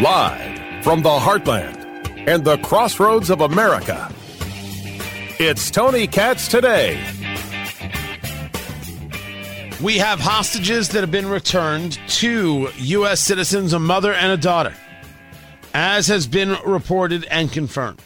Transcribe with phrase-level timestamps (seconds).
[0.00, 4.12] Live from the heartland and the crossroads of America,
[5.38, 7.00] it's Tony Katz today.
[9.80, 13.20] We have hostages that have been returned to U.S.
[13.20, 14.74] citizens, a mother and a daughter,
[15.74, 18.02] as has been reported and confirmed.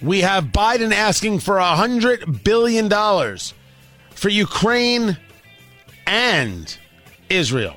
[0.00, 2.88] We have Biden asking for $100 billion
[4.16, 5.18] for Ukraine
[6.06, 6.76] and
[7.28, 7.76] Israel.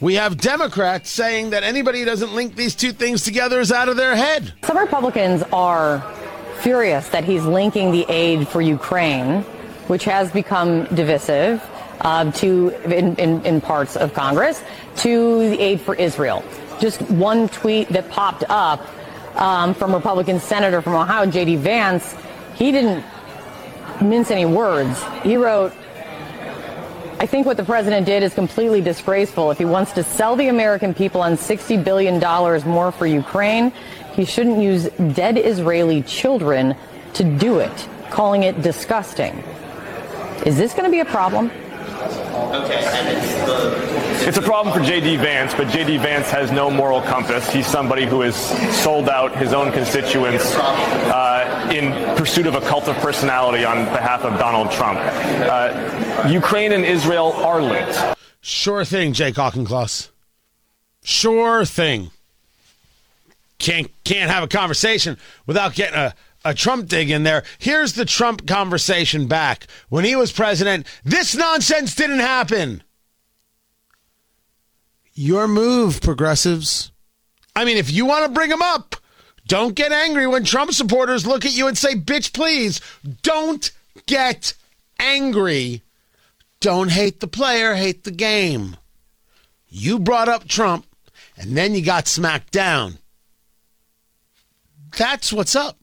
[0.00, 3.88] We have Democrats saying that anybody who doesn't link these two things together is out
[3.88, 4.54] of their head.
[4.64, 6.00] Some Republicans are
[6.60, 9.42] furious that he's linking the aid for Ukraine,
[9.88, 11.62] which has become divisive,
[12.00, 14.62] uh, to in, in, in parts of Congress,
[14.96, 16.42] to the aid for Israel.
[16.80, 18.80] Just one tweet that popped up
[19.36, 21.56] um, from Republican Senator from Ohio, J.D.
[21.56, 22.14] Vance,
[22.54, 23.04] he didn't
[24.00, 25.02] mince any words.
[25.22, 25.74] He wrote,
[27.20, 29.50] I think what the president did is completely disgraceful.
[29.50, 32.18] If he wants to sell the American people on $60 billion
[32.66, 33.72] more for Ukraine,
[34.14, 36.74] he shouldn't use dead Israeli children
[37.12, 39.44] to do it, calling it disgusting.
[40.46, 41.50] Is this going to be a problem?
[42.54, 44.10] Okay, it's.
[44.22, 45.16] It's a problem for J.D.
[45.16, 45.96] Vance, but J.D.
[45.96, 47.50] Vance has no moral compass.
[47.50, 48.36] He's somebody who has
[48.82, 54.22] sold out his own constituents uh, in pursuit of a cult of personality on behalf
[54.22, 55.00] of Donald Trump.
[55.00, 57.98] Uh, Ukraine and Israel are linked.
[58.42, 60.10] Sure thing, Jake Auchincloss.
[61.02, 62.10] Sure thing.
[63.58, 67.42] Can't can't have a conversation without getting a a Trump dig in there.
[67.58, 69.66] Here's the Trump conversation back.
[69.88, 72.82] When he was president, this nonsense didn't happen.
[75.12, 76.92] Your move, progressives.
[77.54, 78.96] I mean, if you want to bring him up,
[79.46, 82.80] don't get angry when Trump supporters look at you and say, bitch, please.
[83.22, 83.70] Don't
[84.06, 84.54] get
[84.98, 85.82] angry.
[86.60, 88.76] Don't hate the player, hate the game.
[89.68, 90.86] You brought up Trump,
[91.36, 92.98] and then you got smacked down.
[94.96, 95.79] That's what's up.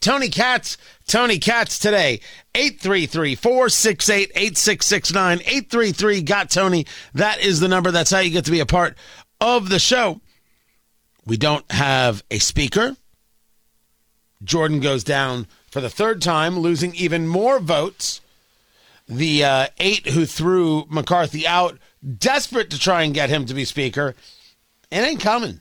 [0.00, 0.76] Tony Katz,
[1.06, 2.20] Tony Katz today.
[2.54, 5.38] 833 468 8669.
[5.40, 6.86] 833 Got Tony.
[7.14, 7.90] That is the number.
[7.90, 8.96] That's how you get to be a part
[9.40, 10.20] of the show.
[11.26, 12.96] We don't have a speaker.
[14.42, 18.20] Jordan goes down for the third time, losing even more votes.
[19.08, 21.78] The uh, eight who threw McCarthy out,
[22.18, 24.14] desperate to try and get him to be speaker,
[24.90, 25.60] it ain't coming.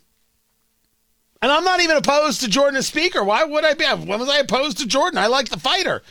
[1.42, 3.24] And I'm not even opposed to Jordan as speaker.
[3.24, 3.86] Why would I be?
[3.86, 5.20] When was I opposed to Jordan?
[5.20, 6.02] I like the fighter.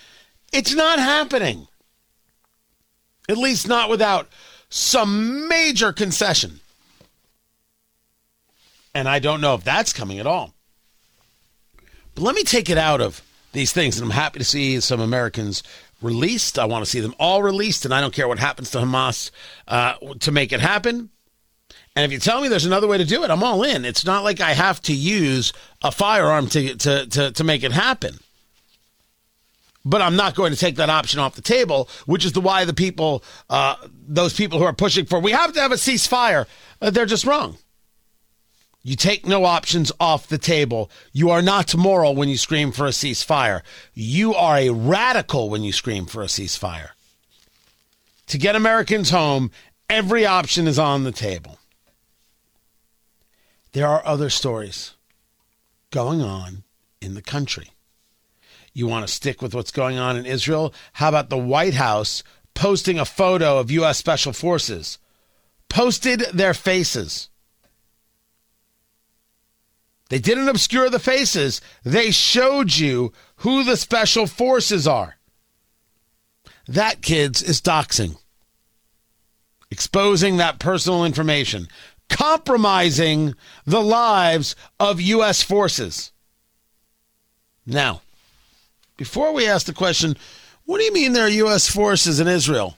[0.53, 1.66] It's not happening.
[3.28, 4.28] At least not without
[4.69, 6.60] some major concession.
[8.94, 10.54] And I don't know if that's coming at all.
[12.15, 13.20] But let me take it out of
[13.53, 13.98] these things.
[13.98, 15.62] And I'm happy to see some Americans
[16.00, 16.59] released.
[16.59, 17.84] I want to see them all released.
[17.84, 19.31] And I don't care what happens to Hamas
[19.66, 21.10] uh, to make it happen.
[21.97, 23.87] And if you tell me there's another way to do it, I'm all in.
[23.87, 27.73] It's not like I have to use a firearm to, to, to, to make it
[27.73, 28.19] happen.
[29.83, 32.67] But I'm not going to take that option off the table, which is the why
[32.67, 33.77] the people, uh,
[34.07, 36.47] those people who are pushing for, we have to have a ceasefire,
[36.83, 37.57] uh, they're just wrong.
[38.83, 40.91] You take no options off the table.
[41.13, 43.63] You are not moral when you scream for a ceasefire.
[43.95, 46.91] You are a radical when you scream for a ceasefire.
[48.28, 49.51] To get Americans home,
[49.89, 51.56] every option is on the table.
[53.76, 54.94] There are other stories
[55.91, 56.64] going on
[57.03, 57.72] in the country.
[58.72, 60.72] You want to stick with what's going on in Israel?
[60.94, 62.22] How about the White House
[62.54, 63.98] posting a photo of U.S.
[63.98, 64.98] Special Forces?
[65.69, 67.28] Posted their faces.
[70.09, 75.19] They didn't obscure the faces, they showed you who the Special Forces are.
[76.66, 78.16] That, kids, is doxing.
[79.70, 81.69] Exposing that personal information
[82.09, 83.34] compromising
[83.65, 85.43] the lives of U.S.
[85.43, 86.12] forces.
[87.67, 88.03] Now,
[88.97, 90.16] before we ask the question,
[90.65, 91.69] what do you mean there are U.S.
[91.69, 92.77] forces in Israel?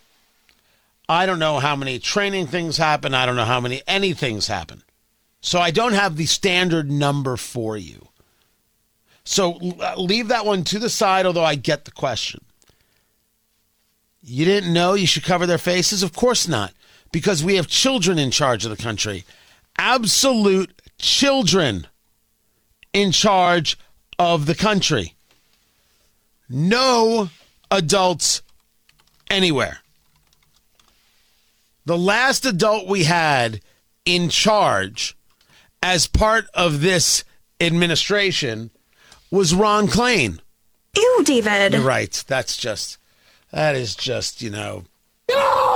[1.08, 3.14] I don't know how many training things happen.
[3.14, 4.82] I don't know how many anything's happen.
[5.40, 8.08] So I don't have the standard number for you.
[9.24, 12.44] So uh, leave that one to the side, although I get the question.
[14.22, 16.02] You didn't know you should cover their faces?
[16.02, 16.72] Of course not
[17.12, 19.24] because we have children in charge of the country.
[19.78, 21.86] Absolute children
[22.92, 23.78] in charge
[24.18, 25.14] of the country.
[26.48, 27.30] No
[27.70, 28.42] adults
[29.30, 29.78] anywhere.
[31.84, 33.60] The last adult we had
[34.04, 35.16] in charge
[35.82, 37.24] as part of this
[37.60, 38.70] administration
[39.30, 40.40] was Ron Klain.
[40.96, 41.74] Ew, David.
[41.74, 42.24] You're right.
[42.26, 42.98] That's just,
[43.52, 44.84] that is just, you know,
[45.30, 45.67] God!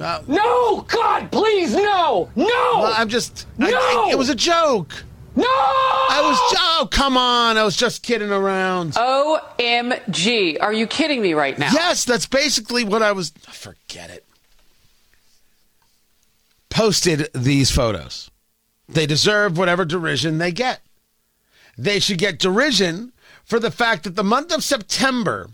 [0.00, 0.82] Uh, No!
[0.82, 2.30] God, please, no!
[2.36, 2.44] No!
[2.46, 3.46] well, I'm just.
[3.58, 3.78] I- No!
[3.78, 5.04] I- it was a joke.
[5.34, 5.44] no!
[5.44, 6.38] I was.
[6.80, 7.56] Oh, come on.
[7.58, 8.92] I was just kidding around.
[8.94, 10.58] OMG.
[10.60, 11.70] Are you kidding me right now?
[11.72, 13.30] Yes, that's basically what I was.
[13.50, 14.24] Forget it.
[16.70, 18.30] Posted these photos.
[18.88, 20.80] They deserve whatever derision they get.
[21.76, 23.12] They should get derision
[23.44, 25.50] for the fact that the month of September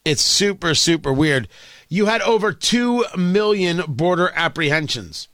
[0.09, 1.47] It's super, super weird.
[1.87, 5.27] You had over 2 million border apprehensions.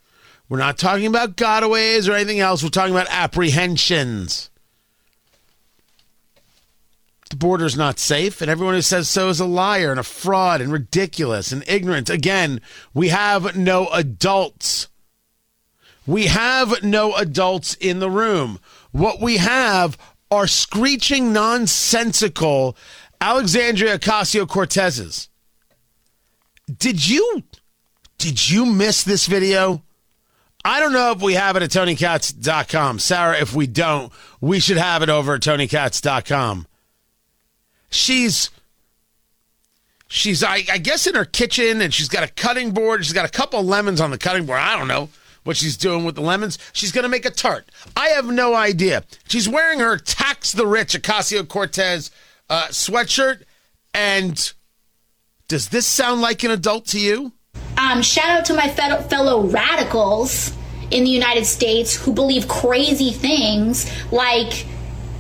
[0.48, 2.62] We're not talking about gotaways or anything else.
[2.62, 4.50] We're talking about apprehensions.
[7.30, 10.62] The border's not safe, and everyone who says so is a liar and a fraud
[10.62, 12.10] and ridiculous and ignorant.
[12.10, 12.62] Again,
[12.94, 14.88] we have no adults.
[16.06, 18.60] We have no adults in the room.
[18.92, 19.98] What we have
[20.30, 22.78] are screeching, nonsensical
[23.26, 25.30] Alexandria Ocasio Cortez's.
[26.78, 27.42] Did you
[28.20, 29.82] did you miss this video?
[30.64, 33.00] I don't know if we have it at TonyKatz.com.
[33.00, 36.68] Sarah, if we don't, we should have it over at TonyKatz.com.
[37.90, 38.52] She's
[40.08, 43.04] she's I, I guess in her kitchen and she's got a cutting board.
[43.06, 44.60] She's got a couple lemons on the cutting board.
[44.60, 45.10] I don't know
[45.44, 46.60] what she's doing with the lemons.
[46.74, 47.72] She's going to make a tart.
[47.98, 49.04] I have no idea.
[49.28, 52.12] She's wearing her tax the rich Ocasio Cortez
[52.50, 53.44] uh, sweatshirt.
[53.94, 54.54] And
[55.48, 57.34] does this sound like an adult to you?
[57.78, 60.54] Um, shout out to my fel- fellow radicals
[60.92, 64.66] in the United States who believe crazy things like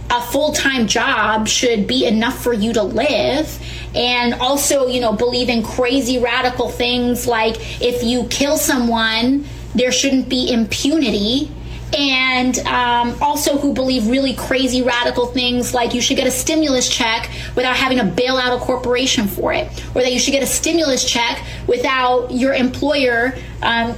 [0.09, 3.59] a full time job should be enough for you to live.
[3.95, 9.91] And also, you know, believe in crazy radical things like if you kill someone, there
[9.91, 11.51] shouldn't be impunity.
[11.97, 16.89] And um, also, who believe really crazy radical things like you should get a stimulus
[16.89, 20.43] check without having to bail out a corporation for it, or that you should get
[20.43, 23.95] a stimulus check without your employer, um,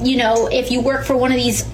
[0.00, 1.65] you know, if you work for one of these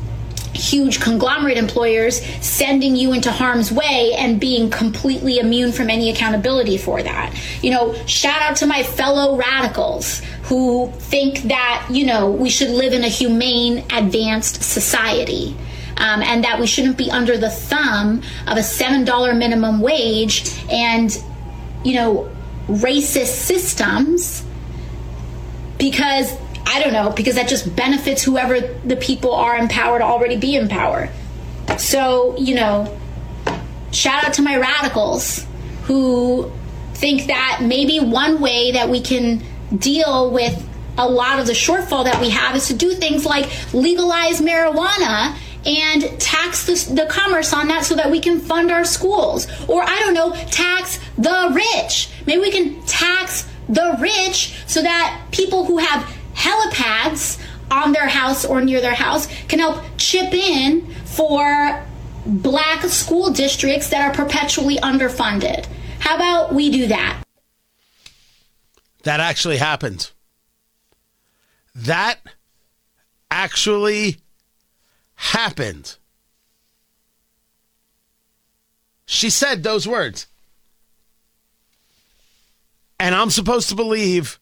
[0.73, 6.79] huge conglomerate employers sending you into harm's way and being completely immune from any accountability
[6.79, 7.35] for that.
[7.63, 12.71] You know, shout out to my fellow radicals who think that, you know, we should
[12.71, 15.55] live in a humane, advanced society.
[15.99, 21.17] Um, and that we shouldn't be under the thumb of a $7 minimum wage and,
[21.85, 22.35] you know,
[22.67, 24.43] racist systems
[25.79, 30.05] because I don't know, because that just benefits whoever the people are in power to
[30.05, 31.09] already be in power.
[31.79, 32.99] So, you know,
[33.91, 35.47] shout out to my radicals
[35.85, 36.51] who
[36.95, 39.43] think that maybe one way that we can
[39.77, 40.69] deal with
[40.99, 45.37] a lot of the shortfall that we have is to do things like legalize marijuana
[45.65, 49.47] and tax the, the commerce on that so that we can fund our schools.
[49.69, 52.09] Or, I don't know, tax the rich.
[52.27, 56.13] Maybe we can tax the rich so that people who have
[56.43, 61.85] helipads on their house or near their house can help chip in for
[62.27, 65.67] black school districts that are perpetually underfunded.
[66.01, 67.23] How about we do that?
[69.05, 70.11] That actually happened.
[71.75, 72.21] That
[73.31, 74.19] actually
[75.15, 75.97] happened.
[79.07, 80.27] She said those words.
[83.01, 84.39] And I'm supposed to believe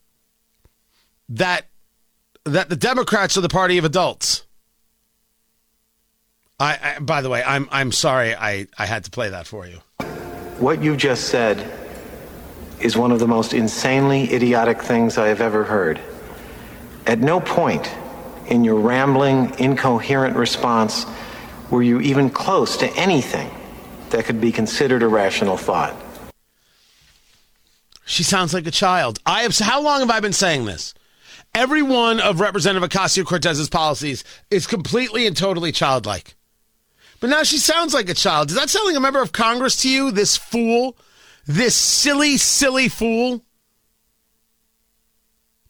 [1.30, 1.69] that
[2.44, 4.44] that the Democrats are the party of adults.
[6.58, 9.66] I, I by the way, I'm I'm sorry I, I had to play that for
[9.66, 9.78] you.
[10.58, 11.70] What you just said
[12.80, 16.00] is one of the most insanely idiotic things I have ever heard.
[17.06, 17.90] At no point
[18.46, 21.06] in your rambling, incoherent response
[21.70, 23.50] were you even close to anything
[24.10, 25.94] that could be considered a rational thought.
[28.04, 29.20] She sounds like a child.
[29.24, 29.56] I have.
[29.56, 30.94] How long have I been saying this?
[31.54, 36.34] Every one of Representative Ocasio Cortez's policies is completely and totally childlike.
[37.18, 38.48] But now she sounds like a child.
[38.48, 40.10] Does that sound like a member of Congress to you?
[40.10, 40.96] This fool?
[41.46, 43.44] This silly, silly fool?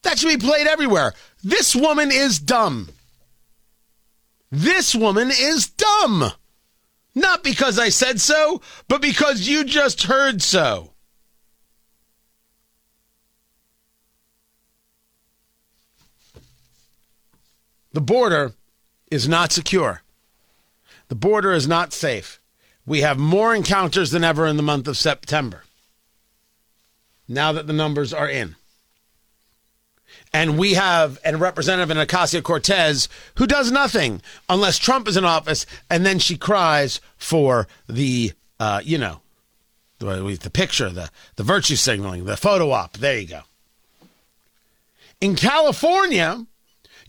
[0.03, 1.15] That should be played everywhere.
[1.43, 2.91] This woman is dumb.
[4.51, 6.33] This woman is dumb.
[7.15, 10.90] Not because I said so, but because you just heard so.
[17.93, 18.53] The border
[19.11, 20.03] is not secure.
[21.09, 22.41] The border is not safe.
[22.87, 25.65] We have more encounters than ever in the month of September.
[27.29, 28.57] Now that the numbers are in.
[30.33, 35.25] And we have a representative in Ocasio Cortez who does nothing unless Trump is in
[35.25, 39.21] office, and then she cries for the, uh, you know,
[39.99, 42.97] the, the picture, the, the virtue signaling, the photo op.
[42.97, 43.41] There you go.
[45.21, 46.47] In California,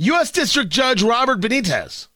[0.01, 0.31] U.S.
[0.31, 2.07] District Judge Robert Benitez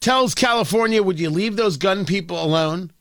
[0.00, 2.92] tells California, Would you leave those gun people alone?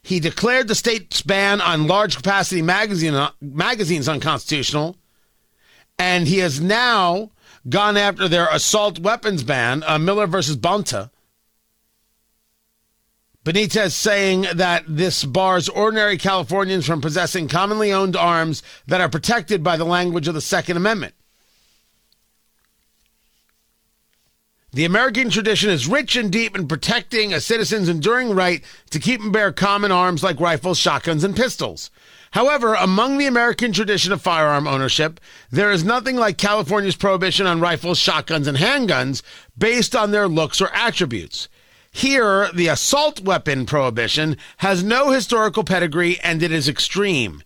[0.00, 4.96] He declared the state's ban on large capacity magazine, magazines unconstitutional.
[5.98, 7.32] And he has now
[7.68, 11.10] gone after their assault weapons ban, uh, Miller versus Bonta.
[13.44, 19.62] Benitez saying that this bars ordinary Californians from possessing commonly owned arms that are protected
[19.62, 21.15] by the language of the Second Amendment.
[24.76, 29.22] The American tradition is rich and deep in protecting a citizen's enduring right to keep
[29.22, 31.90] and bear common arms like rifles, shotguns, and pistols.
[32.32, 35.18] However, among the American tradition of firearm ownership,
[35.50, 39.22] there is nothing like California's prohibition on rifles, shotguns, and handguns
[39.56, 41.48] based on their looks or attributes.
[41.90, 47.42] Here, the assault weapon prohibition has no historical pedigree and it is extreme.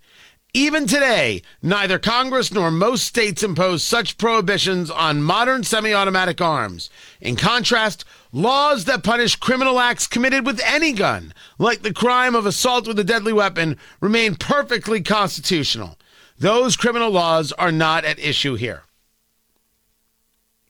[0.52, 6.90] Even today, neither Congress nor most states impose such prohibitions on modern semi automatic arms.
[7.21, 12.47] In contrast, laws that punish criminal acts committed with any gun, like the crime of
[12.47, 15.97] assault with a deadly weapon, remain perfectly constitutional.
[16.38, 18.83] Those criminal laws are not at issue here.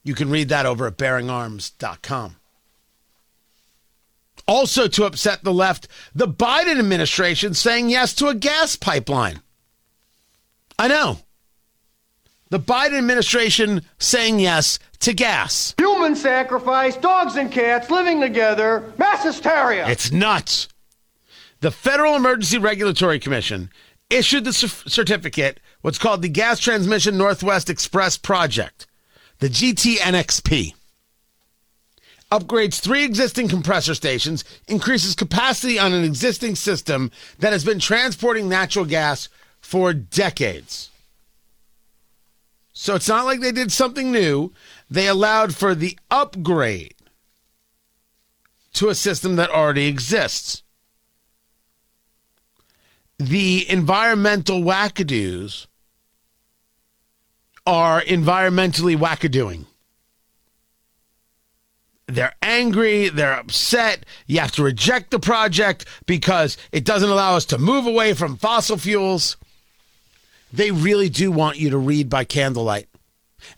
[0.03, 2.35] You can read that over at bearingarms.com.
[4.47, 9.41] Also, to upset the left, the Biden administration saying yes to a gas pipeline.
[10.77, 11.19] I know.
[12.49, 15.73] The Biden administration saying yes to gas.
[15.77, 19.87] Human sacrifice, dogs and cats living together, mass hysteria.
[19.87, 20.67] It's nuts.
[21.61, 23.69] The Federal Emergency Regulatory Commission
[24.09, 28.85] issued the certificate, what's called the Gas Transmission Northwest Express Project,
[29.39, 30.73] the GTNXP
[32.31, 38.47] upgrades three existing compressor stations, increases capacity on an existing system that has been transporting
[38.47, 39.27] natural gas
[39.71, 40.89] for decades.
[42.73, 44.51] So it's not like they did something new.
[44.89, 46.95] They allowed for the upgrade
[48.73, 50.63] to a system that already exists.
[53.17, 55.67] The environmental wackadoos
[57.65, 59.67] are environmentally wackadoing.
[62.07, 64.05] They're angry, they're upset.
[64.27, 68.35] You have to reject the project because it doesn't allow us to move away from
[68.35, 69.37] fossil fuels.
[70.53, 72.87] They really do want you to read by candlelight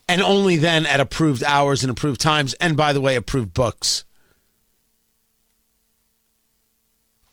[0.08, 2.54] and only then at approved hours and approved times.
[2.54, 4.04] And by the way, approved books.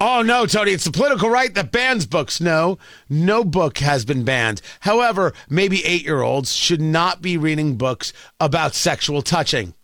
[0.03, 2.41] Oh, no, Tony, it's the political right that bans books.
[2.41, 4.59] No, no book has been banned.
[4.79, 9.75] However, maybe eight year olds should not be reading books about sexual touching.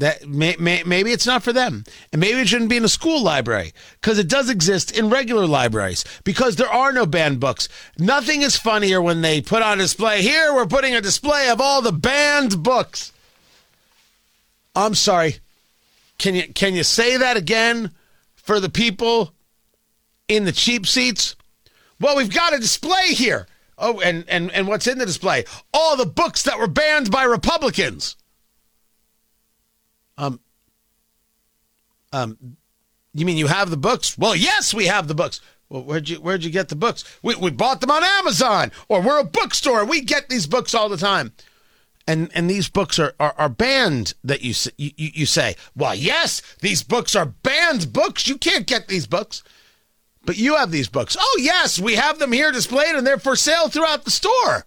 [0.00, 2.88] That may, may, maybe it's not for them, and maybe it shouldn't be in a
[2.88, 7.68] school library because it does exist in regular libraries because there are no banned books.
[7.98, 10.22] Nothing is funnier when they put on display.
[10.22, 13.12] Here we're putting a display of all the banned books.
[14.74, 15.36] I'm sorry.
[16.16, 17.90] Can you can you say that again
[18.36, 19.34] for the people
[20.28, 21.36] in the cheap seats?
[22.00, 23.46] Well, we've got a display here.
[23.76, 25.44] Oh, and and and what's in the display?
[25.74, 28.16] All the books that were banned by Republicans.
[32.12, 32.56] Um,
[33.14, 34.16] you mean you have the books?
[34.16, 35.40] Well, yes, we have the books.
[35.68, 37.04] Well, where'd you where'd you get the books?
[37.22, 39.84] We we bought them on Amazon, or we're a bookstore.
[39.84, 41.32] We get these books all the time,
[42.06, 44.14] and and these books are are, are banned.
[44.24, 48.26] That you, you you say, well, yes, these books are banned books.
[48.26, 49.44] You can't get these books,
[50.24, 51.16] but you have these books.
[51.18, 54.66] Oh yes, we have them here displayed, and they're for sale throughout the store.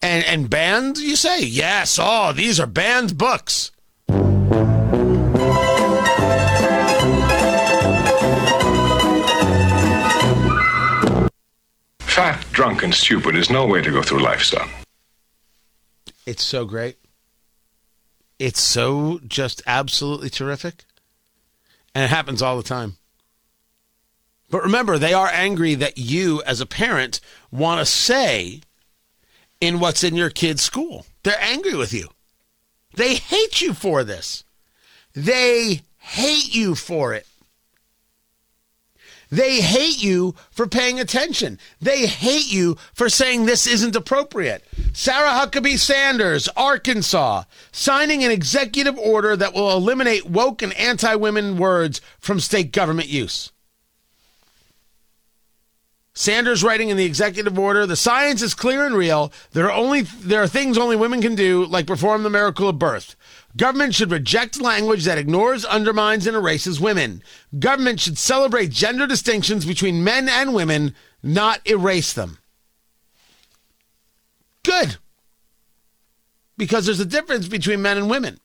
[0.00, 1.42] And and banned, you say?
[1.42, 1.98] Yes.
[2.00, 3.70] Oh, these are banned books.
[12.16, 14.70] Fat, drunk, and stupid is no way to go through life, son.
[16.24, 16.96] It's so great.
[18.38, 20.84] It's so just absolutely terrific.
[21.94, 22.96] And it happens all the time.
[24.48, 27.20] But remember, they are angry that you, as a parent,
[27.50, 28.62] want to say
[29.60, 31.04] in what's in your kid's school.
[31.22, 32.08] They're angry with you.
[32.94, 34.42] They hate you for this.
[35.12, 37.26] They hate you for it.
[39.36, 41.58] They hate you for paying attention.
[41.78, 44.64] They hate you for saying this isn't appropriate.
[44.94, 51.58] Sarah Huckabee Sanders, Arkansas, signing an executive order that will eliminate woke and anti women
[51.58, 53.52] words from state government use.
[56.18, 59.30] Sanders writing in the executive order, the science is clear and real.
[59.52, 62.78] There are only there are things only women can do, like perform the miracle of
[62.78, 63.16] birth.
[63.54, 67.22] Government should reject language that ignores, undermines, and erases women.
[67.58, 72.38] Government should celebrate gender distinctions between men and women, not erase them.
[74.62, 74.96] Good.
[76.56, 78.40] Because there's a difference between men and women.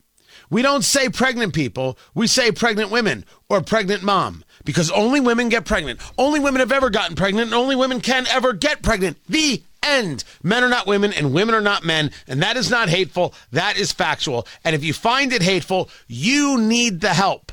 [0.49, 5.49] We don't say pregnant people, we say pregnant women or pregnant mom because only women
[5.49, 5.99] get pregnant.
[6.17, 9.17] Only women have ever gotten pregnant, and only women can ever get pregnant.
[9.27, 10.23] The end.
[10.43, 12.11] Men are not women and women are not men.
[12.27, 13.33] And that is not hateful.
[13.51, 14.47] That is factual.
[14.63, 17.51] And if you find it hateful, you need the help.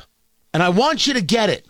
[0.53, 1.67] And I want you to get it.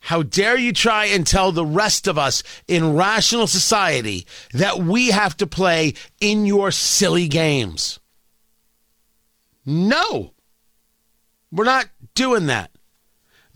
[0.00, 5.08] How dare you try and tell the rest of us in rational society that we
[5.08, 7.98] have to play in your silly games?
[9.66, 10.32] No,
[11.52, 12.70] we're not doing that.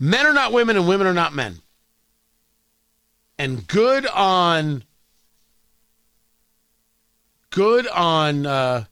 [0.03, 1.59] Men are not women and women are not men.
[3.37, 4.83] And good on
[7.51, 8.83] good on uh,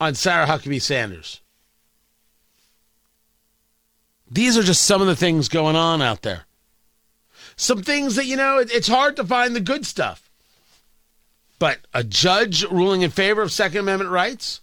[0.00, 1.42] on Sarah Huckabee Sanders.
[4.30, 6.46] These are just some of the things going on out there.
[7.56, 10.30] Some things that you know it, it's hard to find the good stuff.
[11.58, 14.62] But a judge ruling in favor of Second Amendment rights,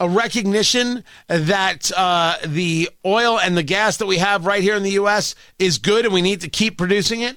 [0.00, 4.82] a recognition that uh, the oil and the gas that we have right here in
[4.82, 5.36] the U.S.
[5.58, 7.36] is good and we need to keep producing it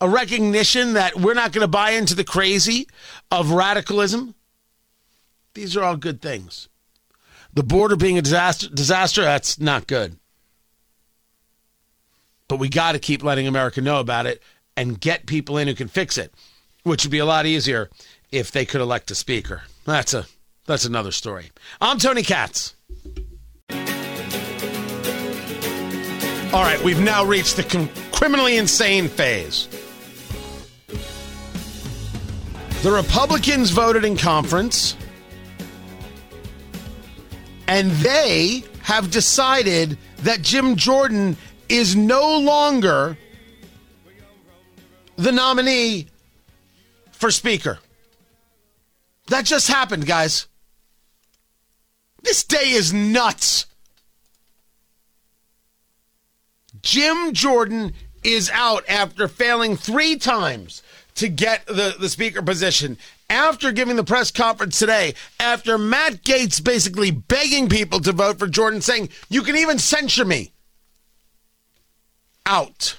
[0.00, 2.86] a recognition that we're not going to buy into the crazy
[3.30, 4.34] of radicalism.
[5.54, 6.68] These are all good things.
[7.54, 10.18] The border being a disaster, disaster that's not good.
[12.48, 14.42] But we got to keep letting America know about it
[14.76, 16.34] and get people in who can fix it,
[16.82, 17.88] which would be a lot easier
[18.30, 19.62] if they could elect a speaker.
[19.86, 20.26] That's a
[20.66, 21.50] that's another story.
[21.80, 22.74] I'm Tony Katz.
[26.52, 29.68] All right, we've now reached the criminally insane phase.
[32.82, 34.96] The Republicans voted in conference,
[37.66, 41.36] and they have decided that Jim Jordan
[41.68, 43.16] is no longer
[45.16, 46.06] the nominee
[47.10, 47.78] for Speaker.
[49.28, 50.46] That just happened, guys.
[52.24, 53.66] This day is nuts.
[56.80, 60.82] Jim Jordan is out after failing three times
[61.16, 62.96] to get the, the speaker position
[63.28, 68.46] after giving the press conference today, after Matt Gaetz basically begging people to vote for
[68.46, 70.52] Jordan, saying, You can even censure me.
[72.46, 72.96] Out.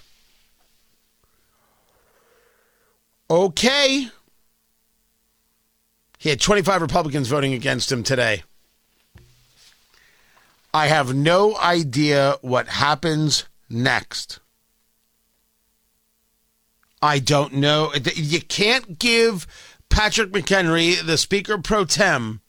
[3.29, 4.09] Okay.
[6.19, 8.43] He had 25 Republicans voting against him today.
[10.75, 14.41] I have no idea what happens next.
[17.01, 17.93] I don't know.
[18.13, 19.47] You can't give
[19.87, 22.41] Patrick McHenry, the Speaker pro tem,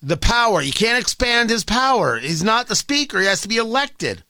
[0.00, 0.62] the power.
[0.62, 2.20] You can't expand his power.
[2.20, 3.18] He's not the Speaker.
[3.18, 4.22] He has to be elected.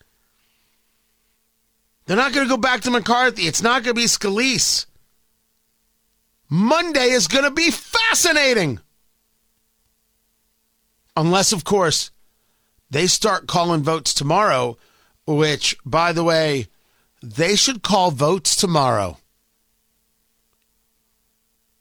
[2.06, 3.42] They're not going to go back to McCarthy.
[3.42, 4.86] It's not going to be Scalise.
[6.48, 8.80] Monday is going to be fascinating.
[11.14, 12.11] Unless, of course,
[12.92, 14.76] they start calling votes tomorrow,
[15.26, 16.66] which, by the way,
[17.22, 19.16] they should call votes tomorrow.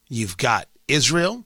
[0.08, 1.44] You've got Israel,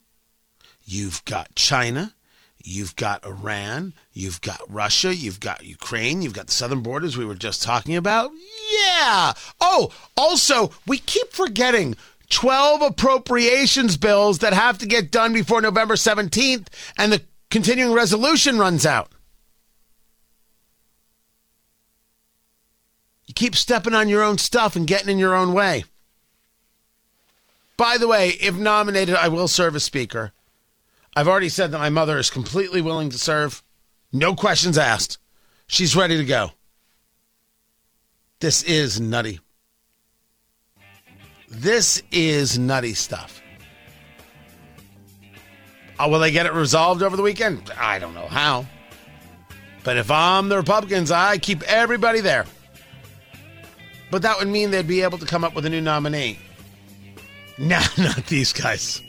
[0.85, 2.14] you've got China,
[2.62, 7.24] you've got Iran, you've got Russia, you've got Ukraine, you've got the southern borders we
[7.24, 8.31] were just talking about.
[8.72, 9.33] Yeah.
[9.61, 11.96] Oh, also, we keep forgetting
[12.31, 18.59] 12 appropriations bills that have to get done before November 17th, and the continuing resolution
[18.59, 19.11] runs out.
[23.34, 25.84] Keep stepping on your own stuff and getting in your own way.
[27.76, 30.32] By the way, if nominated, I will serve as Speaker.
[31.14, 33.62] I've already said that my mother is completely willing to serve.
[34.12, 35.18] No questions asked.
[35.66, 36.52] She's ready to go.
[38.40, 39.40] This is nutty.
[41.48, 43.42] This is nutty stuff.
[45.98, 47.70] Oh, will they get it resolved over the weekend?
[47.78, 48.66] I don't know how.
[49.84, 52.44] But if I'm the Republicans, I keep everybody there.
[54.10, 56.38] But that would mean they'd be able to come up with a new nominee.
[57.58, 59.00] No, not these guys.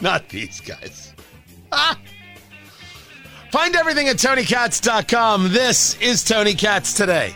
[0.00, 1.14] Not these guys.
[1.70, 1.96] Ah!
[3.52, 5.52] Find everything at TonyKatz.com.
[5.52, 7.32] This is Tony Katz Today.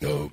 [0.00, 0.32] In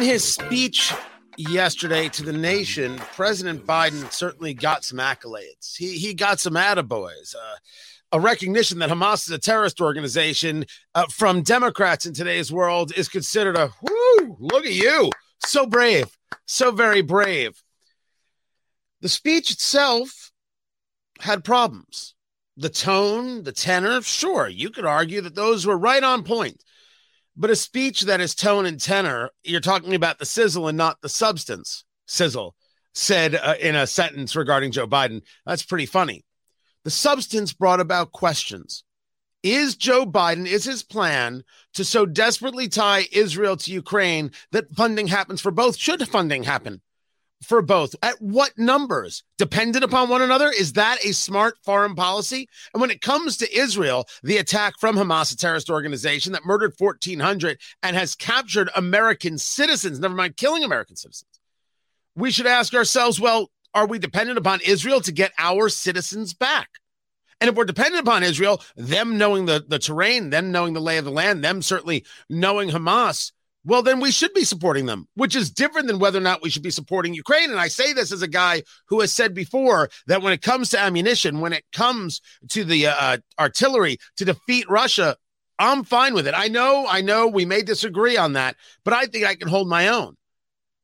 [0.00, 0.94] his speech
[1.36, 5.76] yesterday to the nation, President Biden certainly got some accolades.
[5.76, 7.34] He, he got some attaboys.
[7.34, 7.56] Uh,
[8.12, 13.08] a recognition that Hamas is a terrorist organization uh, from Democrats in today's world is
[13.08, 15.10] considered a whoo, look at you.
[15.46, 16.06] So brave.
[16.46, 17.62] So very brave.
[19.00, 20.30] The speech itself
[21.20, 22.14] had problems.
[22.56, 26.62] The tone, the tenor, sure, you could argue that those were right on point.
[27.34, 31.00] But a speech that is tone and tenor, you're talking about the sizzle and not
[31.00, 31.84] the substance.
[32.06, 32.54] Sizzle
[32.92, 35.22] said uh, in a sentence regarding Joe Biden.
[35.46, 36.24] That's pretty funny.
[36.84, 38.84] The substance brought about questions.
[39.42, 41.42] Is Joe Biden, is his plan
[41.74, 45.76] to so desperately tie Israel to Ukraine that funding happens for both?
[45.76, 46.80] Should funding happen
[47.42, 47.96] for both?
[48.02, 49.24] At what numbers?
[49.38, 50.48] Dependent upon one another?
[50.48, 52.48] Is that a smart foreign policy?
[52.72, 56.74] And when it comes to Israel, the attack from Hamas, a terrorist organization that murdered
[56.78, 61.40] 1,400 and has captured American citizens, never mind killing American citizens,
[62.14, 66.68] we should ask ourselves well, are we dependent upon Israel to get our citizens back?
[67.40, 70.98] And if we're dependent upon Israel, them knowing the, the terrain, them knowing the lay
[70.98, 73.32] of the land, them certainly knowing Hamas,
[73.64, 76.50] well, then we should be supporting them, which is different than whether or not we
[76.50, 77.50] should be supporting Ukraine.
[77.50, 80.70] And I say this as a guy who has said before that when it comes
[80.70, 85.16] to ammunition, when it comes to the uh, artillery to defeat Russia,
[85.58, 86.34] I'm fine with it.
[86.36, 89.68] I know, I know we may disagree on that, but I think I can hold
[89.68, 90.16] my own.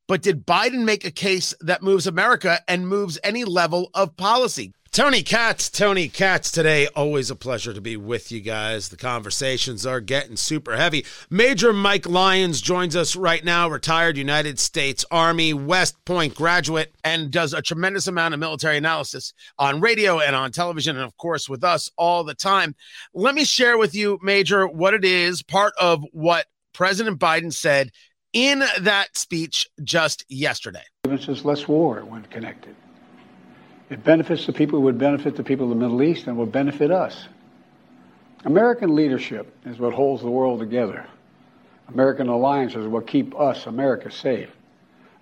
[0.08, 4.72] But did Biden make a case that moves America and moves any level of policy?
[4.90, 6.86] Tony Katz, Tony Katz today.
[6.96, 8.88] Always a pleasure to be with you guys.
[8.88, 11.04] The conversations are getting super heavy.
[11.28, 17.30] Major Mike Lyons joins us right now, retired United States Army West Point graduate, and
[17.30, 21.50] does a tremendous amount of military analysis on radio and on television, and of course
[21.50, 22.74] with us all the time.
[23.12, 27.90] Let me share with you, Major, what it is, part of what President Biden said
[28.32, 30.82] in that speech just yesterday.
[31.16, 32.76] Just less war when connected.
[33.90, 36.52] It benefits the people who would benefit the people of the Middle East and would
[36.52, 37.26] benefit us.
[38.44, 41.06] American leadership is what holds the world together.
[41.88, 44.50] American alliances are what keep us, America, safe.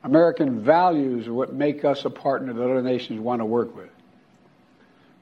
[0.03, 3.91] American values are what make us a partner that other nations want to work with.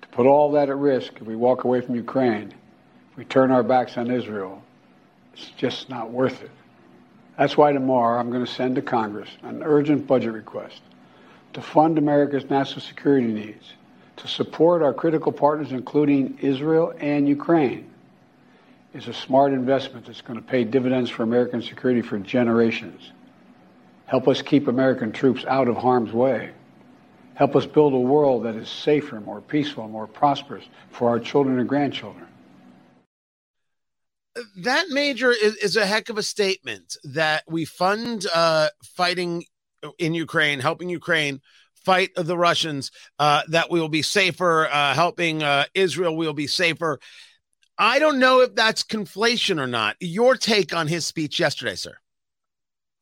[0.03, 2.53] To put all that at risk, if we walk away from Ukraine,
[3.13, 4.63] if we turn our backs on Israel,
[5.35, 6.51] it's just not worth it.
[7.37, 10.81] That's why tomorrow I'm going to send to Congress an urgent budget request
[11.55, 13.73] to fund America's national security needs,
[14.17, 17.91] to support our critical partners, including Israel and Ukraine,
[18.93, 23.11] is a smart investment that's going to pay dividends for American security for generations.
[24.07, 26.51] Help us keep American troops out of harm's way.
[27.35, 31.59] Help us build a world that is safer, more peaceful, more prosperous for our children
[31.59, 32.27] and grandchildren.
[34.59, 39.45] That major is, is a heck of a statement that we fund uh, fighting
[39.99, 41.41] in Ukraine, helping Ukraine
[41.85, 46.33] fight the Russians, uh, that we will be safer, uh, helping uh, Israel, we will
[46.33, 46.99] be safer.
[47.77, 49.97] I don't know if that's conflation or not.
[50.01, 51.97] Your take on his speech yesterday, sir?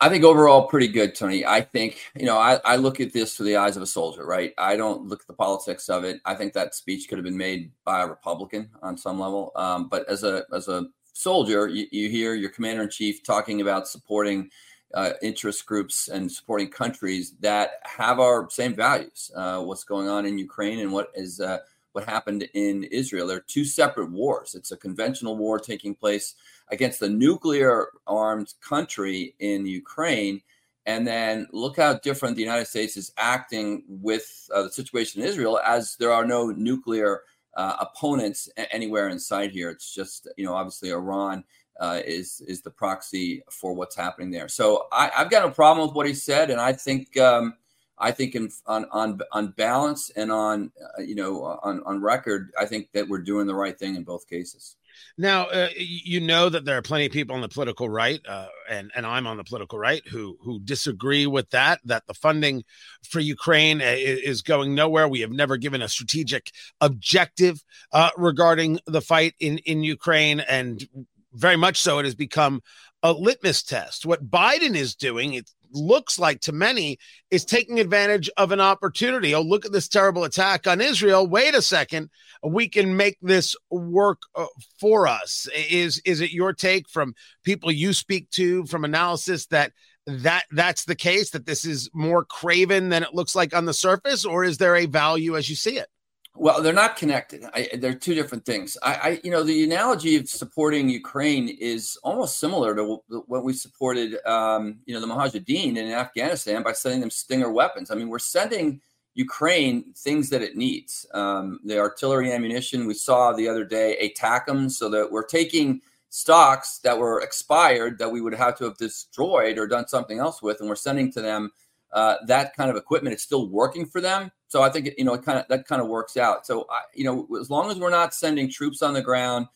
[0.01, 1.47] I think overall pretty good, Tony.
[1.47, 4.27] I think, you know, I, I look at this through the eyes of a soldier,
[4.27, 4.53] right?
[4.59, 6.21] I don't look at the politics of it.
[6.25, 9.53] I think that speech could have been made by a Republican on some level.
[9.55, 13.61] Um, but as a as a soldier, you, you hear your commander in chief talking
[13.61, 14.51] about supporting
[14.95, 19.31] uh, interest groups and supporting countries that have our same values.
[19.35, 21.59] Uh, what's going on in Ukraine and what is uh,
[21.93, 23.27] what happened in Israel?
[23.27, 24.55] There are two separate wars.
[24.55, 26.35] It's a conventional war taking place
[26.71, 30.41] against a nuclear armed country in Ukraine.
[30.85, 35.29] And then look how different the United States is acting with uh, the situation in
[35.29, 37.23] Israel, as there are no nuclear
[37.57, 39.71] uh, opponents anywhere in sight here.
[39.71, 41.45] It's just, you know, obviously Iran
[41.81, 44.49] uh, is is the proxy for what's happening there.
[44.49, 47.55] So I, have got no problem with what he said, and I think um,
[47.99, 52.53] I think in, on on on balance and on uh, you know on on record,
[52.59, 54.77] I think that we're doing the right thing in both cases.
[55.19, 58.49] Now, uh, you know that there are plenty of people on the political right, uh,
[58.69, 61.81] and and I'm on the political right who who disagree with that.
[61.85, 62.65] That the funding
[63.09, 65.09] for Ukraine uh, is going nowhere.
[65.09, 66.51] We have never given a strategic
[66.81, 70.87] objective uh, regarding the fight in in Ukraine, and
[71.33, 72.63] very much so, it has become
[73.03, 74.07] a litmus test.
[74.07, 76.99] What Biden is doing, it looks like to many,
[77.31, 79.35] is taking advantage of an opportunity.
[79.35, 81.27] Oh, look at this terrible attack on Israel.
[81.27, 82.11] Wait a second,
[82.43, 84.47] we can make this work uh,
[84.81, 85.49] for us.
[85.71, 89.73] Is is it your take from people you speak to, from analysis that
[90.07, 91.31] that that's the case?
[91.31, 94.77] That this is more craven than it looks like on the surface, or is there
[94.77, 95.89] a value as you see it?
[96.35, 97.45] Well, they're not connected.
[97.53, 98.79] I, they're two different things.
[98.83, 103.53] I, I, you know, the analogy of supporting Ukraine is almost similar to what we
[103.53, 107.91] supported, um, you know, the Mujahideen in Afghanistan by sending them Stinger weapons.
[107.91, 108.81] I mean, we're sending
[109.15, 111.05] Ukraine things that it needs.
[111.13, 116.79] Um, the artillery ammunition we saw the other day, ATACMS, so that we're taking stocks
[116.79, 120.61] that were expired that we would have to have destroyed or done something else with,
[120.61, 121.51] and we're sending to them
[121.93, 123.15] uh, that kind of equipment.
[123.15, 125.81] It's still working for them so I think you know it kind of that kind
[125.81, 126.47] of works out.
[126.47, 129.47] So I, you know, as long as we're not sending troops on the ground,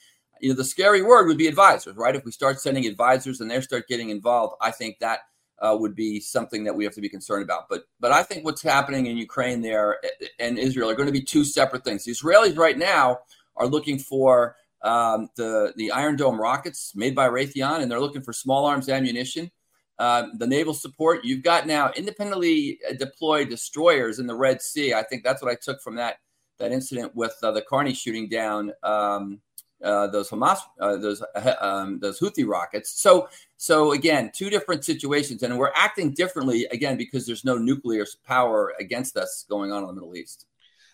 [0.41, 2.17] you know, the scary word would be advisors, right?
[2.17, 5.21] If we start sending advisors and they start getting involved, I think that
[5.61, 7.69] uh, would be something that we have to be concerned about.
[7.69, 10.01] But but I think what's happening in Ukraine there
[10.39, 12.05] and Israel are going to be two separate things.
[12.05, 13.19] The Israelis right now
[13.55, 18.23] are looking for um, the the Iron Dome rockets made by Raytheon, and they're looking
[18.23, 19.51] for small arms ammunition
[19.99, 21.25] uh, the naval support.
[21.25, 24.95] You've got now independently uh, deployed destroyers in the Red Sea.
[24.95, 26.17] I think that's what I took from that
[26.59, 29.41] that incident with uh, the Carney shooting down um,
[29.83, 33.01] uh, those Hamas, uh, those uh, um, those Houthi rockets.
[33.01, 38.07] So so again, two different situations, and we're acting differently again because there's no nuclear
[38.25, 40.47] power against us going on in the Middle East.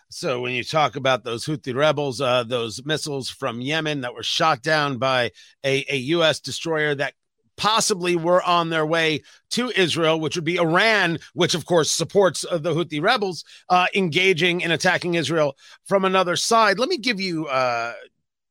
[0.09, 4.21] So when you talk about those Houthi rebels, uh, those missiles from Yemen that were
[4.21, 5.31] shot down by
[5.65, 6.39] a, a U.S.
[6.39, 7.15] destroyer that
[7.55, 12.45] possibly were on their way to Israel, which would be Iran, which of course supports
[12.49, 16.79] uh, the Houthi rebels, uh, engaging and attacking Israel from another side.
[16.79, 17.93] Let me give you uh,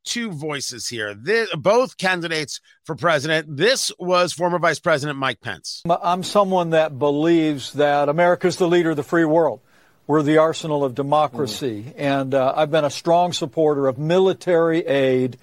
[0.05, 1.15] two voices here.
[1.15, 3.57] This, both candidates for president.
[3.57, 5.83] This was former Vice President Mike Pence.
[5.89, 9.61] I'm someone that believes that America is the leader of the free world.
[10.07, 11.85] We're the arsenal of democracy.
[11.89, 11.95] Mm.
[11.97, 15.39] And uh, I've been a strong supporter of military aid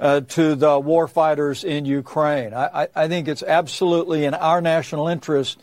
[0.00, 2.54] uh, to the war fighters in Ukraine.
[2.54, 5.58] I, I, think it's absolutely in our national interest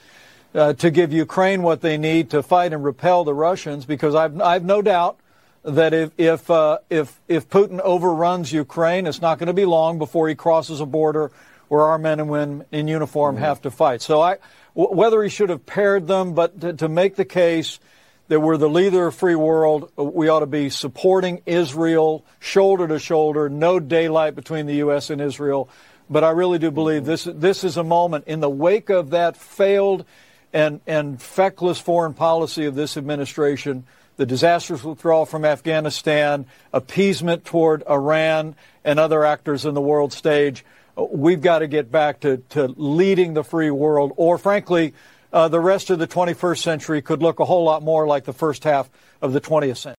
[0.54, 4.40] uh, to give Ukraine what they need to fight and repel the Russians because I've,
[4.42, 5.20] I've no doubt
[5.64, 9.98] that if, if, uh, if, if Putin overruns Ukraine, it's not going to be long
[9.98, 11.32] before he crosses a border
[11.68, 13.46] where our men and women in uniform mm-hmm.
[13.46, 14.02] have to fight.
[14.02, 14.38] So I,
[14.76, 17.80] w- whether he should have paired them, but to, to make the case–
[18.28, 19.92] that we're the leader of free world.
[19.96, 25.10] We ought to be supporting Israel shoulder to shoulder, no daylight between the U.S.
[25.10, 25.70] and Israel.
[26.10, 29.38] But I really do believe this, this is a moment in the wake of that
[29.38, 30.06] failed
[30.54, 33.86] and, and feckless foreign policy of this administration,
[34.18, 40.64] the disastrous withdrawal from Afghanistan, appeasement toward Iran and other actors in the world stage.
[40.96, 44.94] We've got to get back to, to leading the free world, or frankly,
[45.34, 48.34] uh, the rest of the 21st century could look a whole lot more like the
[48.34, 48.90] first half
[49.22, 49.96] of the 20th century.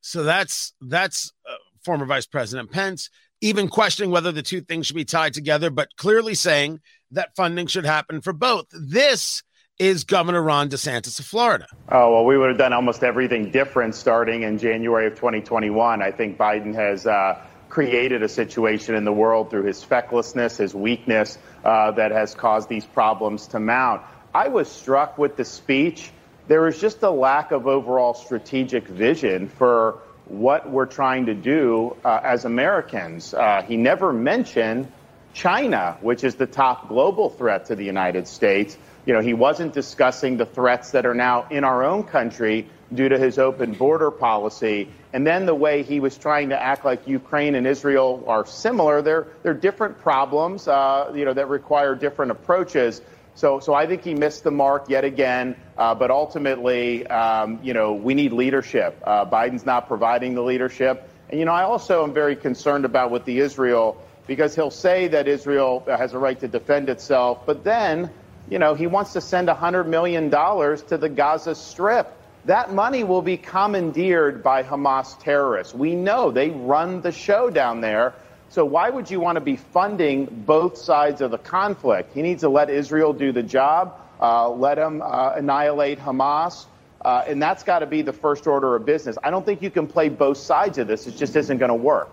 [0.00, 3.10] So that's that's uh, former Vice President Pence
[3.40, 7.66] even questioning whether the two things should be tied together, but clearly saying that funding
[7.66, 8.66] should happen for both.
[8.72, 9.42] This
[9.78, 11.66] is Governor Ron DeSantis of Florida.
[11.88, 16.02] Oh, well, we would have done almost everything different starting in January of 2021.
[16.02, 20.74] I think Biden has uh, created a situation in the world through his fecklessness, his
[20.74, 24.02] weakness, uh, that has caused these problems to mount.
[24.38, 26.12] I was struck with the speech.
[26.46, 31.96] There was just a lack of overall strategic vision for what we're trying to do
[32.04, 33.34] uh, as Americans.
[33.34, 34.92] Uh, he never mentioned
[35.34, 38.78] China, which is the top global threat to the United States.
[39.06, 43.08] You know, he wasn't discussing the threats that are now in our own country due
[43.08, 44.88] to his open border policy.
[45.12, 49.02] And then the way he was trying to act like Ukraine and Israel are similar.
[49.02, 53.02] They're, they're different problems, uh, you know, that require different approaches.
[53.38, 55.54] So, so I think he missed the mark yet again.
[55.76, 59.00] Uh, but ultimately, um, you know, we need leadership.
[59.04, 61.08] Uh, Biden's not providing the leadership.
[61.30, 65.06] And, you know, I also am very concerned about with the Israel because he'll say
[65.06, 68.10] that Israel has a right to defend itself, but then,
[68.50, 72.12] you know, he wants to send $100 million to the Gaza Strip.
[72.46, 75.72] That money will be commandeered by Hamas terrorists.
[75.72, 78.14] We know they run the show down there.
[78.50, 82.14] So why would you want to be funding both sides of the conflict?
[82.14, 86.66] He needs to let Israel do the job, uh, let him uh, annihilate Hamas.
[87.04, 89.16] Uh, and that's got to be the first order of business.
[89.22, 91.06] I don't think you can play both sides of this.
[91.06, 92.10] It just isn't going to work.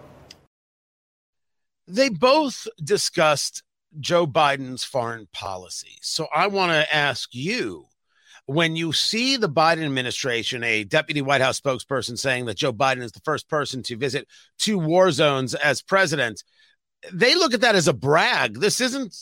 [1.87, 3.63] They both discussed
[3.99, 5.97] Joe Biden's foreign policy.
[6.01, 7.87] So I want to ask you
[8.45, 13.01] when you see the Biden administration, a deputy White House spokesperson saying that Joe Biden
[13.01, 14.27] is the first person to visit
[14.59, 16.43] two war zones as president,
[17.11, 18.59] they look at that as a brag.
[18.59, 19.15] This isn't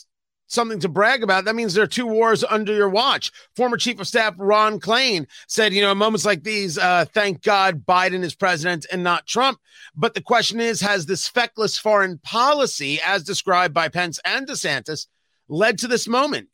[0.46, 1.46] something to brag about.
[1.46, 3.32] That means there are two wars under your watch.
[3.56, 7.42] Former Chief of Staff Ron Klain said, you know, in moments like these, uh, thank
[7.42, 9.58] God Biden is president and not Trump.
[9.94, 15.06] But the question is, has this feckless foreign policy, as described by Pence and DeSantis,
[15.48, 16.48] led to this moment?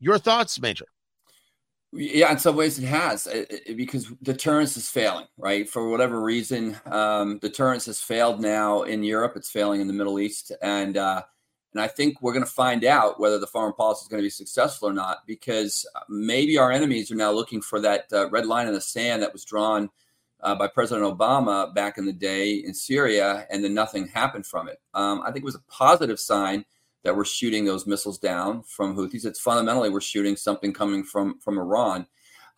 [0.00, 0.86] Your thoughts, Major?
[1.92, 5.68] Yeah, in some ways it has it, it, because deterrence is failing, right?
[5.68, 9.34] For whatever reason, um, deterrence has failed now in Europe.
[9.36, 11.22] It's failing in the Middle East, and uh,
[11.72, 14.26] and I think we're going to find out whether the foreign policy is going to
[14.26, 18.46] be successful or not because maybe our enemies are now looking for that uh, red
[18.46, 19.88] line in the sand that was drawn
[20.42, 24.68] uh, by President Obama back in the day in Syria, and then nothing happened from
[24.68, 24.80] it.
[24.94, 26.64] Um, I think it was a positive sign
[27.06, 29.24] that we're shooting those missiles down from Houthis.
[29.24, 32.04] It's fundamentally we're shooting something coming from from Iran.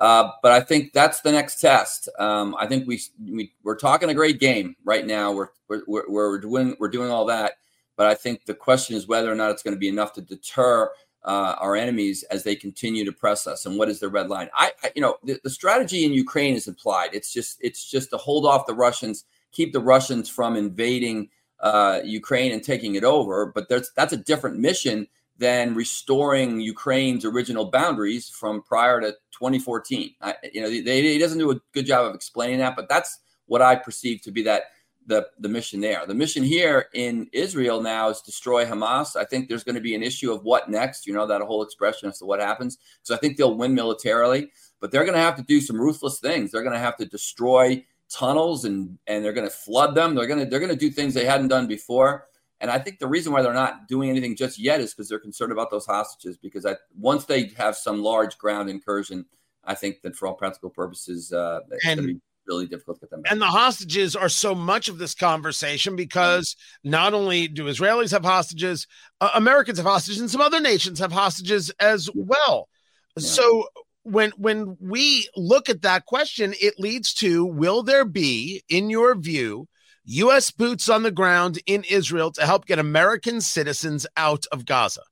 [0.00, 2.08] Uh, but I think that's the next test.
[2.18, 5.32] Um, I think we, we we're talking a great game right now.
[5.32, 7.54] We're, we're we're doing we're doing all that,
[7.94, 10.22] but I think the question is whether or not it's going to be enough to
[10.22, 10.90] deter
[11.24, 13.66] uh, our enemies as they continue to press us.
[13.66, 14.48] And what is the red line?
[14.54, 17.10] I, I you know the, the strategy in Ukraine is implied.
[17.12, 21.28] It's just it's just to hold off the Russians, keep the Russians from invading
[21.60, 23.46] uh, Ukraine and taking it over.
[23.46, 30.14] But that's a different mission than restoring Ukraine's original boundaries from prior to 2014.
[30.20, 33.20] I, you know, they, he doesn't do a good job of explaining that, but that's
[33.46, 34.64] what I perceive to be that
[35.06, 36.04] the the mission there.
[36.06, 39.16] The mission here in Israel now is destroy Hamas.
[39.16, 41.06] I think there's going to be an issue of what next.
[41.06, 42.78] You know that whole expression as to what happens.
[43.02, 46.20] So I think they'll win militarily, but they're going to have to do some ruthless
[46.20, 46.52] things.
[46.52, 50.14] They're going to have to destroy tunnels and and they're going to flood them.
[50.14, 52.26] They're going to they're going to do things they hadn't done before.
[52.60, 55.20] And I think the reason why they're not doing anything just yet is because they're
[55.20, 56.36] concerned about those hostages.
[56.36, 59.26] Because I, once they have some large ground incursion,
[59.64, 63.06] I think that for all practical purposes, uh, it's going to be really difficult to
[63.06, 63.30] get them back.
[63.30, 68.24] And the hostages are so much of this conversation because not only do Israelis have
[68.24, 68.86] hostages,
[69.20, 72.68] uh, Americans have hostages, and some other nations have hostages as well.
[73.16, 73.28] Yeah.
[73.28, 73.68] So
[74.10, 79.14] when when we look at that question, it leads to will there be, in your
[79.14, 79.68] view,
[80.04, 80.50] U.S.
[80.50, 85.02] boots on the ground in Israel to help get American citizens out of Gaza?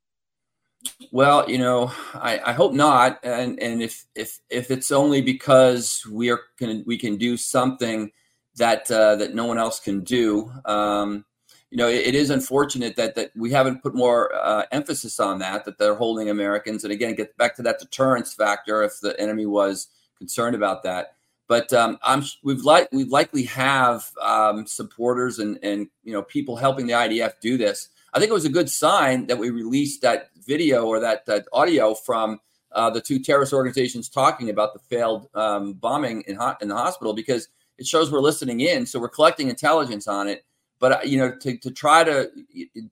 [1.13, 6.05] Well, you know, I, I hope not, and and if if if it's only because
[6.07, 8.13] we are can we can do something
[8.57, 10.51] that uh, that no one else can do.
[10.65, 11.25] Um,
[11.71, 15.39] you know, it, it is unfortunate that that we haven't put more uh, emphasis on
[15.41, 15.65] that.
[15.65, 18.83] That they're holding Americans, and again, get back to that deterrence factor.
[18.83, 21.15] If the enemy was concerned about that,
[21.49, 26.57] but um, I'm we've like we likely have um, supporters and and you know people
[26.57, 27.89] helping the IDF do this.
[28.17, 31.47] I think it was a good sign that we released that video or that, that
[31.53, 32.41] audio from
[32.73, 36.75] uh, the two terrorist organizations talking about the failed um, bombing in, ho- in the
[36.75, 38.87] hospital because it shows we're listening in.
[38.87, 40.47] So we're collecting intelligence on it.
[40.79, 42.31] But uh, you know, to, to try to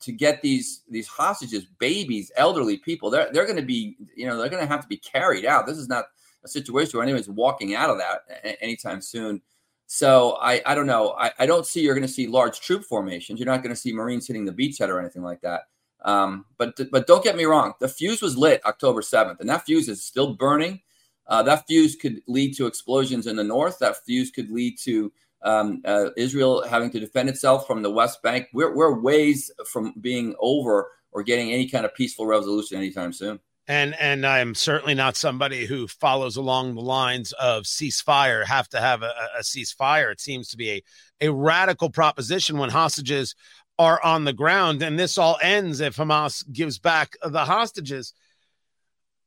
[0.00, 4.38] to get these these hostages, babies, elderly people, they're they're going to be you know
[4.38, 5.66] they're going to have to be carried out.
[5.66, 6.06] This is not
[6.44, 8.22] a situation where anyone's walking out of that
[8.62, 9.42] anytime soon.
[9.86, 11.14] So I, I don't know.
[11.18, 13.38] I, I don't see you're going to see large troop formations.
[13.38, 15.62] You're not going to see Marines hitting the beachhead or anything like that.
[16.04, 17.72] Um, but but don't get me wrong.
[17.80, 20.80] The fuse was lit October 7th, and that fuse is still burning.
[21.26, 23.78] Uh, that fuse could lead to explosions in the north.
[23.78, 25.10] That fuse could lead to
[25.44, 28.48] um, uh, Israel having to defend itself from the West Bank.
[28.52, 33.38] We're, we're ways from being over or getting any kind of peaceful resolution anytime soon
[33.66, 38.44] and and I'm certainly not somebody who follows along the lines of ceasefire.
[38.44, 40.12] Have to have a, a ceasefire.
[40.12, 40.82] It seems to be a
[41.20, 43.34] a radical proposition when hostages
[43.78, 48.12] are on the ground, and this all ends if Hamas gives back the hostages.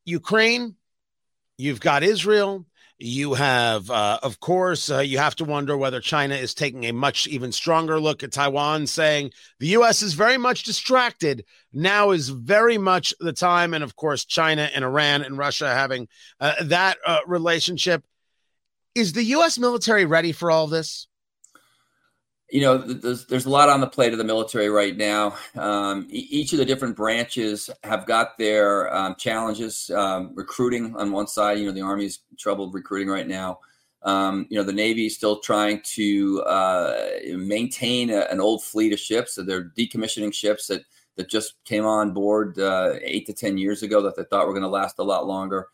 [0.06, 0.75] Ukraine,
[1.58, 2.65] you've got Israel,
[3.00, 6.94] you have, uh, of course, uh, you have to wonder whether China is taking a
[6.94, 10.02] much even stronger look at Taiwan, saying the U.S.
[10.02, 11.46] is very much distracted.
[11.72, 13.74] Now is very much the time.
[13.74, 16.08] And of course, China and Iran and Russia having
[16.40, 18.04] uh, that uh, relationship.
[18.96, 19.60] Is the U.S.
[19.60, 21.08] military ready for all this?
[22.50, 25.36] You know, there's, there's a lot on the plate of the military right now.
[25.56, 29.92] Um, each of the different branches have got their um, challenges.
[29.94, 33.60] Um, recruiting on one side, you know, the Army's troubled recruiting right now.
[34.04, 38.94] Um, you know, the Navy is still trying to uh, maintain a, an old fleet
[38.94, 39.36] of ships.
[39.36, 40.84] So they're decommissioning ships that,
[41.18, 44.54] that just came on board uh, eight to 10 years ago that they thought were
[44.54, 45.68] going to last a lot longer.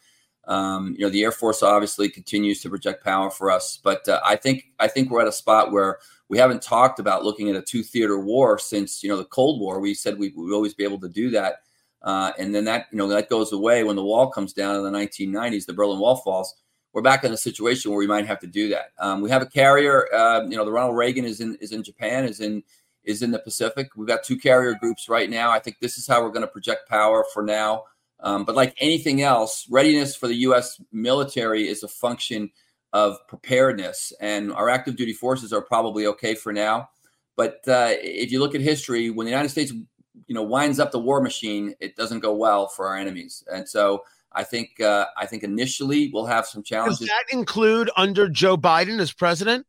[0.45, 4.19] Um, you know, the Air Force obviously continues to project power for us, but uh,
[4.25, 5.99] I think I think we're at a spot where
[6.29, 9.59] we haven't talked about looking at a two theater war since you know the Cold
[9.59, 9.79] War.
[9.79, 11.57] We said we would always be able to do that,
[12.01, 14.83] uh, and then that you know that goes away when the wall comes down in
[14.83, 15.65] the 1990s.
[15.65, 16.53] The Berlin Wall falls.
[16.93, 18.91] We're back in a situation where we might have to do that.
[18.99, 20.13] Um, we have a carrier.
[20.13, 22.25] Uh, you know, the Ronald Reagan is in is in Japan.
[22.25, 22.63] Is in
[23.03, 23.89] is in the Pacific.
[23.95, 25.51] We've got two carrier groups right now.
[25.51, 27.83] I think this is how we're going to project power for now.
[28.19, 30.79] Um, but like anything else, readiness for the U.S.
[30.93, 32.51] military is a function
[32.93, 34.13] of preparedness.
[34.21, 36.89] And our active duty forces are probably okay for now.
[37.35, 40.91] But uh, if you look at history, when the United States, you know, winds up
[40.91, 43.43] the war machine, it doesn't go well for our enemies.
[43.51, 46.99] And so I think uh, I think initially we'll have some challenges.
[46.99, 49.65] Does that include under Joe Biden as president?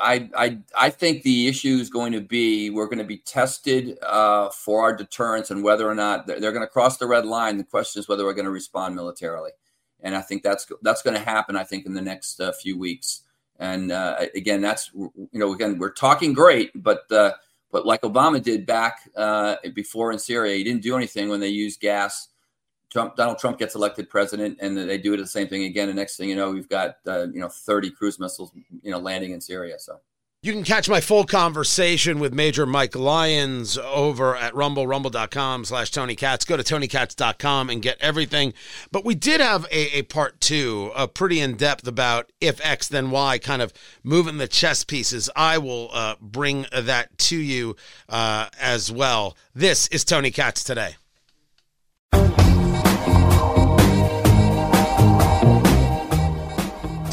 [0.00, 3.98] I, I I think the issue is going to be we're going to be tested
[4.02, 7.26] uh, for our deterrence and whether or not they're, they're going to cross the red
[7.26, 7.56] line.
[7.56, 9.50] The question is whether we're going to respond militarily,
[10.04, 11.56] and I think that's that's going to happen.
[11.56, 13.22] I think in the next uh, few weeks.
[13.58, 17.32] And uh, again, that's you know again we're talking great, but uh,
[17.72, 21.48] but like Obama did back uh, before in Syria, he didn't do anything when they
[21.48, 22.28] used gas
[22.94, 25.88] Trump, Donald Trump gets elected president, and they do it the same thing again.
[25.88, 28.52] And next thing you know, we've got uh, you know 30 cruise missiles
[28.82, 29.80] you know landing in Syria.
[29.80, 29.98] So
[30.44, 35.90] you can catch my full conversation with Major Mike Lyons over at Rumble, rumble.com slash
[35.90, 36.44] Tony Katz.
[36.44, 38.52] Go to TonyKatz.com and get everything.
[38.92, 42.88] But we did have a, a part two, a pretty in depth about if X
[42.88, 43.72] then Y, kind of
[44.02, 45.30] moving the chess pieces.
[45.34, 47.76] I will uh, bring that to you
[48.10, 49.38] uh, as well.
[49.54, 50.96] This is Tony Katz today.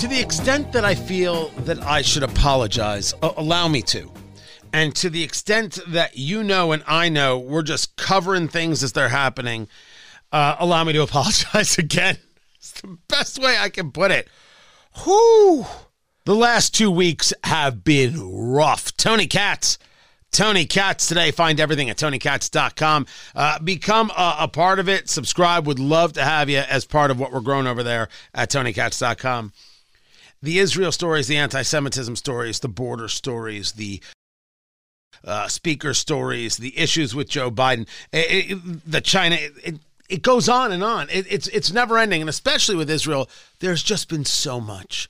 [0.02, 4.12] To the extent that I feel that I should apologize, uh, allow me to.
[4.74, 8.93] And to the extent that you know and I know we're just covering things as
[8.93, 9.68] they're happening,
[10.32, 12.18] uh, allow me to apologize again.
[12.56, 14.28] It's the best way I can put it.
[15.04, 15.68] Whew.
[16.26, 18.97] The last two weeks have been rough.
[18.97, 19.78] Tony Katz.
[20.32, 21.30] Tony Katz today.
[21.30, 23.06] Find everything at tonykatz.com.
[23.36, 25.10] Uh, become a, a, part of it.
[25.10, 25.68] Subscribe.
[25.68, 29.54] Would love to have you as part of what we're growing over there at tonykatz.com
[30.41, 34.01] the Israel stories, the anti Semitism stories, the border stories, the
[35.23, 39.37] uh, speaker stories, the issues with Joe Biden, it, it, the China.
[39.39, 39.79] It,
[40.09, 41.07] it, goes on and on.
[41.09, 43.29] it's it's never ending, and especially with Israel,
[43.59, 45.09] there's just been so much.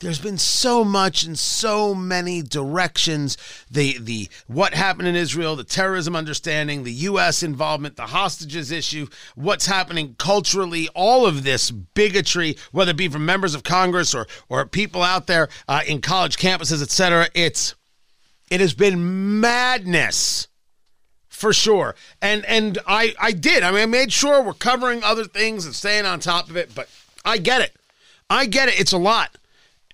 [0.00, 3.38] There's been so much in so many directions.
[3.70, 7.42] The the what happened in Israel, the terrorism understanding, the U.S.
[7.42, 13.24] involvement, the hostages issue, what's happening culturally, all of this bigotry, whether it be from
[13.24, 17.28] members of Congress or or people out there uh, in college campuses, etc.
[17.34, 17.74] It's
[18.50, 20.48] it has been madness
[21.28, 21.94] for sure.
[22.20, 23.62] And and I I did.
[23.62, 26.74] I mean, I made sure we're covering other things and staying on top of it.
[26.74, 26.90] But
[27.24, 27.74] I get it.
[28.28, 28.78] I get it.
[28.78, 29.36] It's a lot.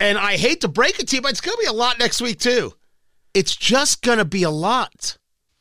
[0.03, 2.01] And I hate to break it to you, but it's going to be a lot
[2.01, 2.75] next week, too.
[3.35, 5.17] It's just going to be a lot.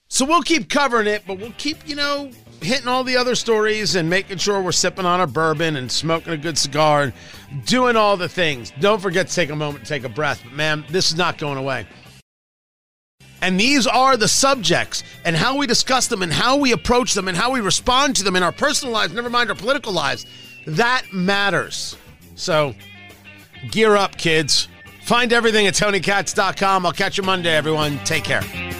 [0.07, 3.93] So we'll keep covering it, but we'll keep, you know, hitting all the other stories
[3.93, 7.13] and making sure we're sipping on our bourbon and smoking a good cigar and
[7.67, 8.73] doing all the things.
[8.79, 10.41] Don't forget to take a moment take a breath.
[10.43, 11.85] But man, this is not going away.
[13.43, 17.27] And these are the subjects and how we discuss them and how we approach them
[17.27, 20.25] and how we respond to them in our personal lives, never mind our political lives.
[20.65, 21.95] That matters.
[22.33, 22.73] So
[23.69, 24.67] Gear up, kids.
[25.01, 26.85] Find everything at TonyKatz.com.
[26.85, 27.99] I'll catch you Monday, everyone.
[28.05, 28.70] Take care.